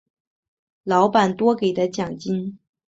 [0.83, 2.57] 老板多给的奖金